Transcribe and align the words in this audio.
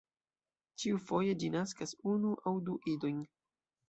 Ĉiufoje 0.83 1.35
ĝi 1.43 1.49
naskas 1.55 1.93
unu 2.13 2.31
aŭ 2.49 2.55
du 2.71 2.79
idojn. 2.93 3.21